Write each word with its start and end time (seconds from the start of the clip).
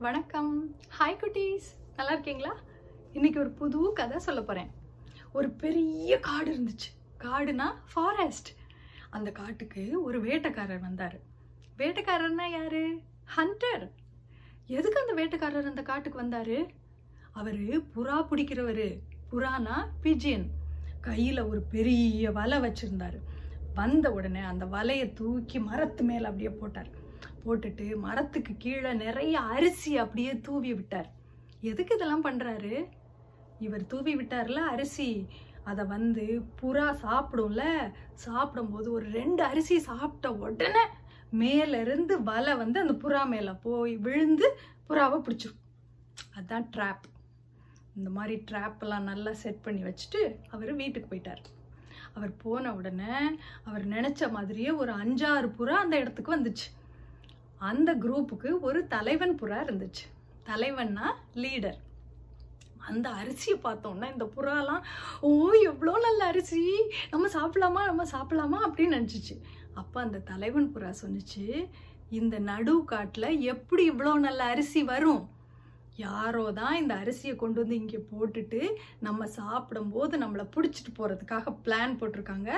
வணக்கம். 0.00 0.74
ஹாய் 0.98 1.18
குட்டீஸ். 1.22 1.66
நல்லா 1.96 2.12
இருக்கீங்களா? 2.12 2.56
இன்னைக்கு 3.12 3.40
ஒரு 3.40 3.50
புது 3.50 3.92
கதை 3.92 4.18
சொல்ல 4.18 4.42
போகிறேன் 4.42 4.70
ஒரு 5.32 5.50
பெரிய 5.50 6.20
காடு 6.20 6.50
இருந்துச்சு. 6.52 6.88
காடுனா 7.18 7.74
ஃபாரஸ்ட் 7.92 8.48
அந்த 9.10 9.32
காட்டுக்கு 9.32 10.02
ஒரு 10.02 10.22
வேட்டைக்காரர் 10.22 10.80
வந்தார். 10.80 11.20
வேட்டைக்காரர்னா 11.78 12.50
யார்? 12.50 12.80
ஹண்டர் 13.36 13.90
எதுக்கு 14.66 15.00
அந்த 15.00 15.14
வேட்டைக்காரர் 15.14 15.66
அந்த 15.66 15.82
காட்டுக்கு 15.82 16.18
வந்தார்? 16.18 16.66
அவர் 17.30 17.58
புறா 17.58 18.26
பிடிக்கிறவர். 18.30 18.98
புறானா 19.32 19.86
பிஜியன் 20.02 20.46
கையில் 21.00 21.40
ஒரு 21.40 21.62
பெரிய 21.62 22.30
வலை 22.30 22.58
வச்சுருந்தார். 22.58 23.20
வந்த 23.74 24.12
உடனே 24.12 24.40
அந்த 24.40 24.64
வலையை 24.64 25.12
தூக்கி 25.12 25.58
மரத்து 25.58 26.04
மேலே 26.04 26.24
அப்படியே 26.24 26.50
போட்டார். 26.50 27.08
போட்டுட்டு 27.44 27.86
மரத்துக்கு 28.06 28.52
கீழே 28.58 28.92
நிறைய 29.04 29.40
அரிசி 29.56 29.92
அப்படியே 29.96 30.32
தூவி 30.48 30.72
விட்டார். 30.74 31.08
எதுக்கு 31.60 31.94
இதெல்லாம் 31.94 32.24
பண்ணுறாரு 32.24 32.74
இவர் 33.66 33.86
தூவி 33.86 34.12
விட்டார்ல 34.16 34.60
அரிசி. 34.74 35.08
அதை 35.70 35.84
வந்து 35.84 36.24
புறா 36.60 36.86
சாப்பிடும்ல 37.04 37.62
சாப்பிடும்போது 38.24 38.88
ஒரு 38.92 39.06
ரெண்டு 39.10 39.42
அரிசி 39.42 39.78
சாப்பிட்ட 39.78 40.28
உடனே 40.32 40.84
மேலேருந்து 41.42 42.14
வலை 42.22 42.54
வந்து 42.62 42.78
அந்த 42.80 42.94
புறா 43.02 43.22
மேலே 43.26 43.52
போய் 43.64 43.96
விழுந்து 43.96 44.46
புறாவை 44.88 45.18
பிடிச்சிரும். 45.26 45.60
அதுதான் 46.36 46.68
ட்ராப் 46.76 47.06
இந்த 47.96 48.10
மாதிரி 48.10 48.34
ட்ராப்பெல்லாம் 48.50 49.08
நல்லா 49.10 49.32
செட் 49.32 49.62
பண்ணி 49.62 49.82
வச்சுட்டு 49.82 50.20
அவர் 50.50 50.72
வீட்டுக்கு 50.72 51.08
போயிட்டார். 51.12 51.42
அவர் 52.14 52.32
போன 52.42 52.72
உடனே 52.74 53.14
அவர் 53.64 53.84
நினச்ச 53.88 54.30
மாதிரியே 54.30 54.70
ஒரு 54.70 54.92
அஞ்சாறு 54.92 55.48
புறா 55.58 55.76
அந்த 55.84 55.96
இடத்துக்கு 55.98 56.36
வந்துச்சு. 56.36 56.68
அந்த 57.60 57.94
குரூப்புக்கு 57.94 58.60
ஒரு 58.60 58.86
தலைவன் 58.86 59.38
புறா 59.40 59.58
இருந்துச்சு. 59.64 60.04
தலைவன்னா 60.46 61.06
லீடர் 61.34 61.78
அந்த 62.80 63.08
அரிசியை 63.10 63.56
பார்த்தோன்னா 63.62 64.12
இந்த 64.12 64.24
புறாலாம் 64.36 64.82
ஓ 65.20 65.30
எவ்வளோ 65.64 65.98
நல்ல 65.98 66.24
அரிசி! 66.24 66.62
நம்ம 67.10 67.28
சாப்பிடலாமா? 67.28 67.82
நம்ம 67.84 68.04
சாப்பிடலாமா? 68.04 68.58
அப்படின்னு 68.66 68.96
நினச்சிச்சு. 68.96 69.34
அப்போ 69.74 70.00
அந்த 70.00 70.18
தலைவன் 70.18 70.74
புறா 70.74 70.94
சொன்னிச்சு 71.02 71.44
இந்த 72.10 72.38
நடு 72.38 72.84
காட்டில் 72.84 73.40
எப்படி 73.42 73.90
இவ்வளோ 73.90 74.14
நல்ல 74.18 74.44
அரிசி 74.44 74.82
வரும்? 74.82 75.22
யாரோ 76.06 76.42
தான் 76.58 76.76
இந்த 76.80 76.94
அரிசியை 77.02 77.34
கொண்டு 77.42 77.58
வந்து 77.62 77.76
இங்கே 77.82 78.00
போட்டுட்டு 78.12 78.60
நம்ம 79.06 79.26
சாப்பிடும்போது 79.38 80.14
நம்மளை 80.22 80.44
பிடிச்சிட்டு 80.54 80.92
போகிறதுக்காக 80.98 81.54
பிளான் 81.66 81.96
போட்டிருக்காங்க. 82.00 82.50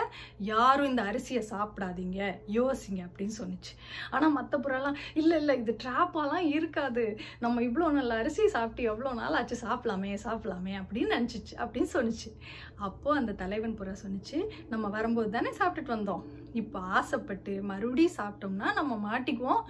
யாரும் 0.52 0.90
இந்த 0.90 1.04
அரிசியை 1.10 1.42
சாப்பிடாதீங்க 1.52 2.20
யோசிங்க 2.58 3.00
அப்படின்னு 3.08 3.36
சொன்னுச்சு. 3.40 3.72
ஆனால் 4.14 4.36
மற்ற 4.38 4.60
புறாலாம் 4.66 4.98
இல்லை 5.22 5.38
இல்லை 5.42 5.56
இது 5.62 5.74
ட்ராப்பாலாம் 5.84 6.46
இருக்காது. 6.58 7.06
நம்ம 7.46 7.62
இவ்வளோ 7.68 7.90
நல்ல 7.98 8.20
அரிசி 8.22 8.48
சாப்பிட்டு 8.56 8.88
எவ்வளோ 8.92 9.12
நாள் 9.20 9.38
ஆச்சு? 9.40 9.58
சாப்பிடலாமே 9.66 10.14
சாப்பிடலாமே 10.26 10.74
அப்படின்னு 10.82 11.16
நினச்சிச்சு 11.18 11.56
அப்படின்னு 11.62 11.92
சொன்னுச்சு. 11.96 12.30
அப்போது 12.86 13.18
அந்த 13.20 13.34
தலைவன் 13.42 13.78
புறா 13.80 13.96
சொன்னுச்சு 14.04 14.38
நம்ம 14.74 14.86
வரும்போது 14.98 15.30
தானே 15.36 15.52
சாப்பிட்டுட்டு 15.60 15.96
வந்தோம். 15.96 16.24
இப்போ 16.60 16.78
ஆசைப்பட்டு 16.98 17.52
மறுபடியும் 17.70 18.16
சாப்பிட்டோம்னா 18.16 18.68
நம்ம 18.78 18.92
மாட்டிக்குவோம். 19.08 19.62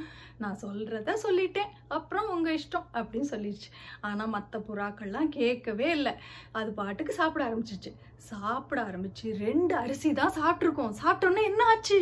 நான் 0.42 0.58
சொல்கிறத 0.62 1.14
சொல்லிட்டேன். 1.24 1.70
அப்புறம் 1.96 2.30
உங்கள் 2.34 2.58
இஷ்டம் 2.58 2.88
அப்படின்னு 2.98 3.28
சொல்லிடுச்சு. 3.34 3.68
ஆனால் 4.00 4.32
மற்ற 4.36 4.58
புறாக்கள்லாம் 4.68 5.30
கேட்கவே 5.38 5.90
இல்லை. 5.98 6.14
அது 6.52 6.72
பாட்டுக்கு 6.80 7.14
சாப்பிட 7.20 7.44
ஆரம்பிச்சிச்சு. 7.48 7.92
சாப்பிட 8.30 8.80
ஆரம்பிச்சு 8.88 9.28
ரெண்டு 9.46 9.74
அரிசி 9.76 10.12
தான் 10.12 10.36
சாப்பிட்ருக்கோம் 10.40 10.98
சாப்பிட்டோன்னே 11.04 11.44
என்ன 11.52 11.62
ஆச்சு? 11.74 12.00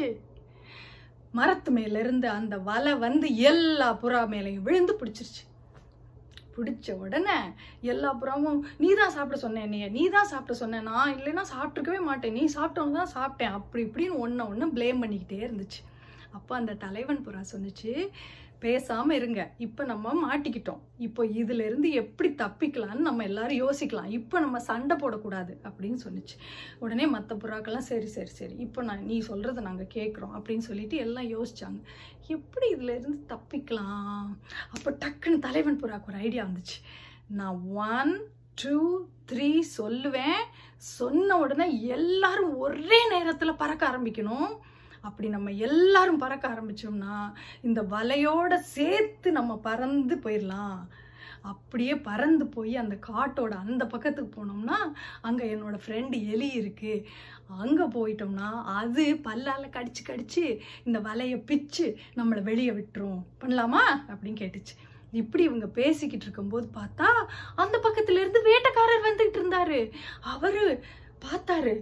மரத்து 1.38 1.70
மேலேருந்து 1.76 2.28
அந்த 2.38 2.54
வலை 2.70 2.94
வந்து 3.06 3.26
எல்லா 3.50 3.88
புறா 4.02 4.22
மேலேயும் 4.34 4.66
விழுந்து 4.68 4.94
பிடிச்சிருச்சு. 5.00 5.44
பிடிச்ச 6.56 6.96
உடனே 7.04 7.38
எல்லா 7.92 8.10
புறாவும் 8.22 8.60
நீ 8.78 8.88
தான் 8.94 9.14
சாப்பிட 9.16 9.38
சொன்ன 9.44 9.66
நீ 9.66 9.80
நீ 9.98 10.04
தான் 10.08 10.30
சாப்பிட 10.32 10.56
சொன்ன 10.62 10.82
நான் 10.82 11.14
இல்லைன்னா 11.16 11.44
சாப்பிட்ருக்கவே 11.54 12.00
மாட்டேன் 12.08 12.36
நீ 12.38 12.44
சாப்பிட்டவங்க 12.56 12.98
தான் 13.02 13.14
சாப்பிட்டேன் 13.18 13.56
அப்படி 13.58 13.82
இப்படின்னு 13.88 14.20
ஒன்று 14.24 14.48
ஒன்று 14.52 14.74
ப்ளேம் 14.76 15.02
பண்ணிக்கிட்டே 15.02 15.40
இருந்துச்சு. 15.46 15.80
அப்போ 16.38 16.52
அந்த 16.60 16.78
தலைவன் 16.84 17.24
புறா 17.26 17.42
சொன்னிச்சு 17.52 17.92
பேசாமல் 18.64 19.16
இருங்க. 19.18 19.42
இப்போ 19.64 19.82
நம்ம 19.90 20.12
மாட்டிக்கிட்டோம். 20.24 20.80
இப்போ 21.06 21.22
இதிலிருந்து 21.40 21.88
எப்படி 22.00 22.28
தப்பிக்கலாம்னு 22.42 23.06
நம்ம 23.06 23.24
எல்லாரும் 23.28 23.60
யோசிக்கலாம். 23.64 24.10
இப்போ 24.18 24.36
நம்ம 24.44 24.58
சண்டை 24.58 24.96
போடக்கூடாது. 25.02 25.52
அப்படின்னு 25.68 25.98
சொன்னிச்சு. 26.06 26.36
உடனே 26.78 27.06
மற்ற 27.14 27.36
புறாக்கெல்லாம் 27.36 27.88
சரி 27.90 28.08
சரி 28.16 28.32
சரி. 28.40 28.56
இப்போ 28.66 28.82
நான் 28.88 29.06
நீ 29.10 29.18
சொல்கிறத 29.30 29.64
நாங்கள் 29.68 29.92
கேட்குறோம் 29.96 30.34
அப்படின்னு 30.38 30.66
சொல்லிட்டு 30.68 30.96
எல்லாம் 30.96 31.30
யோசித்தாங்க 31.36 31.80
எப்படி 32.36 32.68
இதிலிருந்து 32.74 33.18
தப்பிக்கலாம்? 33.32 34.28
அப்போ 34.74 34.90
டக்குன்னு 35.04 35.44
தலைவன் 35.46 35.80
புறாக்கு 35.84 36.10
ஒரு 36.12 36.20
ஐடியா 36.26 36.44
வந்துச்சு. 36.48 36.78
நான் 37.40 37.58
ஒன் 37.88 38.12
டூ 38.62 38.78
த்ரீ 39.32 39.50
சொல்லுவேன். 39.78 40.40
சொன்ன 40.76 41.36
உடனே 41.38 41.66
எல்லாரும் 41.96 42.52
ஒரே 42.64 43.00
நேரத்தில் 43.14 43.60
பறக்க 43.62 43.82
ஆரம்பிக்கணும். 43.90 44.50
அப்படி 45.02 45.28
நம்ம 45.28 45.50
எல்லாரும் 45.50 46.18
பறக்க 46.18 46.48
ஆரம்பிச்சோம்னா 46.48 47.32
இந்த 47.60 47.82
வலையோட 47.82 48.54
சேர்த்து 48.56 49.32
நம்ம 49.32 49.56
பறந்து 49.56 50.16
போயிடலாம் 50.16 50.78
அப்படியே 51.42 51.94
பறந்து 51.96 52.46
போய் 52.46 52.76
அந்த 52.76 52.98
காட்டோட 53.06 53.48
அந்த 53.48 53.86
பக்கத்துக்கு 53.86 54.30
போனோம்னா 54.34 54.78
அங்கே 55.20 55.54
என்னோட 55.54 55.78
ஃப்ரெண்டு 55.86 56.26
எலி 56.26 56.48
இருக்கு. 56.48 57.06
அங்கே 57.48 57.84
போயிட்டோம்னா 57.84 58.48
அது 58.64 59.14
பல்லால் 59.24 59.70
கடிச்சு 59.70 60.02
கடிச்சு 60.06 60.58
இந்த 60.84 60.98
வலையை 60.98 61.38
பிச்சு 61.44 61.96
நம்மளை 62.16 62.42
வெளியே 62.42 62.70
விட்டுரும். 62.70 63.22
பண்ணலாமா? 63.40 63.84
அப்படின்னு 64.08 64.40
கேட்டுச்சு. 64.42 64.74
இப்படி 65.12 65.42
இவங்க 65.44 65.66
பேசிக்கிட்டு 65.66 66.24
இருக்கும்போது 66.24 66.70
பார்த்தா 66.74 67.08
அந்த 67.54 67.80
பக்கத்துல 67.82 68.20
இருந்து 68.20 68.42
வேட்டைக்காரர் 68.42 69.06
வந்துகிட்டு 69.08 69.38
இருந்தாரு. 69.40 69.90
அவரு 70.20 70.84
பார்த்தாரு 71.24 71.74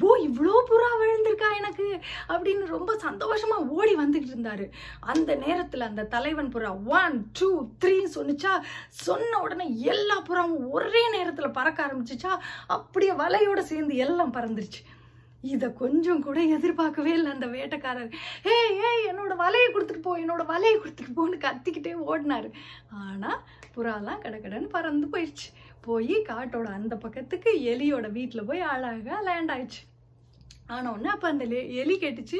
ஓ 0.00 0.16
இவ்வளோ 0.16 0.54
புறா 0.70 0.88
விழுந்திருக்கா 1.00 1.56
எனக்கு 1.56 2.00
அப்படின்னு 2.28 2.66
ரொம்ப 2.66 2.96
சந்தோஷமா 3.02 3.56
ஓடி 3.68 3.96
வந்துகிட்டு 3.96 4.32
இருந்தாரு. 4.34 4.70
அந்த 5.00 5.36
நேரத்துல 5.36 5.80
அந்த 5.80 6.04
தலைவன் 6.04 6.52
புறா 6.52 6.84
ஒன் 6.84 7.30
டூ 7.32 7.68
த்ரீன்னு 7.84 8.10
சொன்னுச்சா 8.14 8.60
சொன்ன 8.88 9.40
உடனே 9.40 9.80
எல்லா 9.80 10.22
புறாவும் 10.22 10.70
ஒரே 10.70 11.04
நேரத்துல 11.12 11.52
பறக்க 11.52 11.86
ஆரம்பிச்சிச்சா 11.86 12.36
அப்படியே 12.66 13.12
வலையோட 13.12 13.58
சேர்ந்து 13.58 13.96
எல்லாம் 13.96 14.34
பறந்துருச்சு. 14.34 14.82
இதை 15.54 15.68
கொஞ்சம் 15.82 16.22
கூட 16.26 16.38
எதிர்பார்க்கவே 16.56 17.12
இல்லை 17.18 17.30
அந்த 17.34 17.46
வேட்டைக்காரர். 17.54 18.10
ஏ 18.50 18.56
ஏ 18.82 18.90
என்னோட 19.10 19.34
வலையை 19.44 19.68
கொடுத்துட்டு 19.72 20.04
போ 20.06 20.12
என்னோட 20.22 20.44
வலையை 20.52 20.76
கொடுத்துட்டு 20.78 21.16
போன்னு 21.18 21.38
கத்திக்கிட்டே 21.46 21.94
ஓடினார். 22.10 22.48
ஆனால் 23.04 23.40
புறாலாம் 23.76 24.22
கடக்கடன்னு 24.24 24.74
பறந்து 24.76 25.08
போயிடுச்சு. 25.14 25.48
போய் 25.86 26.14
காட்டோட 26.30 26.68
அந்த 26.78 26.94
பக்கத்துக்கு 27.04 27.50
எலியோட 27.72 28.06
வீட்டில் 28.18 28.48
போய் 28.48 28.68
அழகாக 28.72 29.20
லேண்ட் 29.28 29.52
ஆயிடுச்சு. 29.56 29.82
ஆனோடனே 30.68 31.04
அப்போ 31.04 31.28
அந்த 31.28 31.44
எலி 31.44 31.98
கேட்டுச்சு 31.98 32.36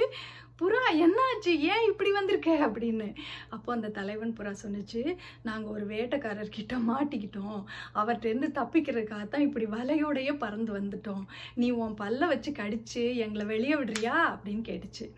புறா 0.60 0.82
என்னாச்சு? 0.92 1.48
ஏன் 1.48 1.87
இப்படி 1.87 2.12
வந்திருக்க? 2.12 2.66
அப்படின்னு. 2.66 3.14
அப்போ 3.48 3.72
அந்த 3.72 3.88
தலைவன் 3.88 4.37
புறா 4.37 4.54
சொன்னிச்சு 4.62 5.16
நாங்கள் 5.42 5.72
ஒரு 5.72 5.87
வேட்டைக்காரர்கிட்ட 5.87 6.78
மாட்டிக்கிட்டோம். 6.88 7.64
அவர்கிட்டருந்து 7.94 8.48
தப்பிக்கிறதுக்காக 8.54 9.28
தான் 9.28 9.41
இப்படி 9.41 9.64
வலையோடையே 9.64 10.38
பறந்து 10.38 10.81
வந்துட்டோம். 10.81 11.25
நீ 11.54 11.70
உன் 11.70 11.94
பல்ல 11.94 12.26
வச்சு 12.26 12.53
கடிச்சு 12.53 13.16
எங்களை 13.16 13.47
வெளியே 13.47 13.75
விடுறியா? 13.75 14.16
அப்படின்னு 14.28 14.66
கேட்டுச்சு. 14.70 15.12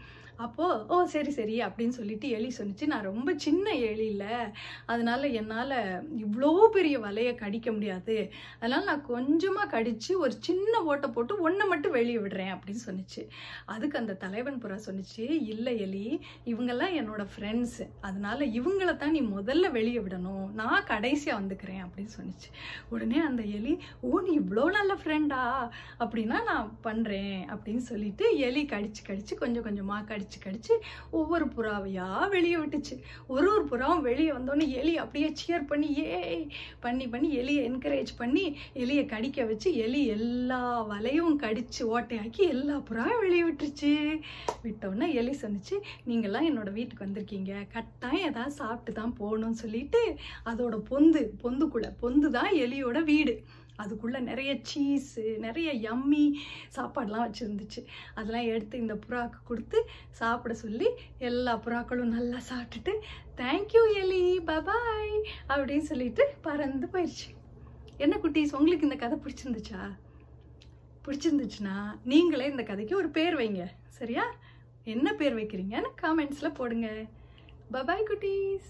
அப்போது 0.45 0.83
ஓ 0.95 0.97
சரி 1.15 1.31
சரி 1.39 1.57
அப்படின்னு 1.67 1.95
சொல்லிட்டு 1.99 2.27
எலி 2.37 2.51
சொன்னுச்சு. 2.59 2.87
நான் 2.93 3.09
ரொம்ப 3.11 3.31
சின்ன 3.45 3.67
எலி 3.91 4.07
இல்லை. 4.13 4.35
அதனால் 4.93 5.27
என்னால் 5.41 5.75
இவ்வளோ 6.25 6.51
பெரிய 6.77 6.97
வலையை 7.07 7.33
கடிக்க 7.43 7.69
முடியாது. 7.77 8.17
அதனால் 8.59 8.89
நான் 8.91 9.05
கொஞ்சமாக 9.13 9.71
கடித்து 9.75 10.13
ஒரு 10.25 10.35
சின்ன 10.49 10.83
ஓட்டை 10.91 11.11
போட்டு 11.17 11.41
ஒன்றை 11.47 11.67
மட்டும் 11.73 11.97
வெளியே 11.99 12.21
விடுறேன் 12.25 12.53
அப்படின்னு 12.57 12.83
சொன்னிச்சு. 12.89 13.25
அதுக்கு 13.75 14.01
அந்த 14.03 14.17
தலைவன் 14.25 14.61
புறா 14.65 14.79
சொன்னுச்சு 14.87 15.25
இல்லை 15.55 15.75
எலி 15.87 16.05
இவங்கெல்லாம் 16.53 16.95
என்னோடய 17.01 17.33
ஃப்ரெண்ட்ஸு 17.35 17.87
அதனால 18.09 18.39
இவங்கள 18.61 18.91
தான் 19.03 19.15
நீ 19.19 19.23
முதல்ல 19.37 19.67
வெளியே 19.79 20.03
விடணும். 20.07 20.47
நான் 20.61 20.89
கடைசியாக 20.93 21.41
வந்துக்கிறேன் 21.41 21.83
அப்படின்னு 21.87 22.13
சொன்னிச்சு. 22.19 22.51
உடனே 22.95 23.19
அந்த 23.29 23.43
எலி 23.59 23.75
ஓ 24.07 24.23
நீ 24.29 24.33
இவ்வளோ 24.43 24.67
நல்ல 24.79 24.93
ஃப்ரெண்டா 25.03 25.43
அப்படின்னா 26.03 26.39
நான் 26.51 26.73
பண்ணுறேன் 26.89 27.39
அப்படின்னு 27.55 27.85
சொல்லிட்டு 27.91 28.25
எலி 28.49 28.65
கடிச்சு 28.75 29.03
கடிச்சு 29.11 29.35
கொஞ்சம் 29.45 29.67
கொஞ்சமாக 29.67 30.09
கடிச்சு 30.11 30.27
கடிச்சு 30.45 30.75
ஒவ்வொரு 31.11 31.47
புறாவையா 31.57 32.29
வெளியே 32.29 32.57
விட்டுச்சு. 32.57 32.95
ஒரு 33.27 33.49
ஒரு 33.55 33.65
புறாவும் 33.71 34.01
வெளியே 34.01 34.31
வந்தோடனே 34.31 34.69
எலி 34.69 34.97
அப்படியே 34.97 35.33
சியர் 35.41 35.67
பண்ணி 35.67 35.89
ஏ 35.99 36.49
பண்ணி 36.81 37.09
பண்ணி 37.09 37.29
எலியை 37.39 37.63
என்கரேஜ் 37.71 38.13
பண்ணி 38.17 38.57
எலியை 38.75 39.07
கடிக்க 39.07 39.45
வச்சு 39.45 39.75
எலி 39.75 40.07
எல்லா 40.07 40.87
வலையும் 40.91 41.37
கடிச்சு 41.45 41.83
ஓட்டையாக்கி 41.95 42.43
எல்லா 42.55 42.77
புறாவும் 42.91 43.21
வெளியே 43.21 43.43
விட்டுருச்சு. 43.43 43.93
விட்டோன்னே 44.65 45.09
எலி 45.15 45.35
சொன்னிச்சு 45.43 45.77
நீங்கள்லாம் 46.07 46.49
என்னோட 46.51 46.73
வீட்டுக்கு 46.73 47.07
வந்திருக்கீங்க. 47.07 47.67
கட்டாயம் 47.73 48.29
ஏதாவது 48.29 48.55
சாப்பிட்டு 48.55 48.93
தான் 48.93 49.17
போகணும்னு 49.21 49.63
சொல்லிட்டு 49.65 50.03
அதோட 50.45 50.77
பொந்து 50.91 51.23
பொந்துக்குள்ள 51.43 51.91
பொந்து 52.03 52.31
தான் 52.31 52.53
எலியோட 52.65 53.05
வீடு. 53.05 53.35
அதுக்குள்ளே 53.79 54.19
நிறைய 54.19 54.53
சீஸு 54.71 55.25
நிறைய 55.39 55.71
யம்மி 55.87 56.25
சாப்பாடெலாம் 56.77 57.27
வச்சுருந்துச்சு. 57.29 57.83
அதெல்லாம் 58.15 58.49
எடுத்து 58.53 58.79
இந்த 58.79 58.95
புறாவுக்கு 58.95 59.41
கொடுத்து 59.45 59.81
சாப்பிட 60.11 60.55
சொல்லி 60.55 60.89
எல்லா 61.19 61.55
புறாக்களும் 61.57 62.15
நல்லா 62.17 62.39
சாப்பிட்டுட்டு 62.51 62.95
தேங்க்யூ 63.37 63.85
எலி 63.95 64.39
பபாய் 64.39 65.17
அப்படின்னு 65.49 65.89
சொல்லிட்டு 65.93 66.25
பறந்து 66.41 66.89
போயிடுச்சு 66.93 67.29
என்ன 67.97 68.17
குட்டீஸ் 68.17 68.57
உங்களுக்கு 68.59 68.89
இந்த 68.89 68.97
கதை 68.97 69.19
பிடிச்சிருந்துச்சா? 69.19 69.83
பிடிச்சிருந்துச்சுன்னா 71.05 71.77
நீங்களே 72.05 72.47
இந்த 72.51 72.63
கதைக்கு 72.63 72.97
ஒரு 72.97 73.09
பேர் 73.09 73.37
வைங்க. 73.37 73.65
சரியா? 73.89 74.25
என்ன 74.85 75.15
பேர் 75.15 75.37
வைக்கிறீங்கன்னு 75.37 75.91
காமெண்ட்ஸில் 76.03 76.55
போடுங்க. 76.55 76.89
பபாய் 77.73 78.09
குட்டீஸ். 78.11 78.69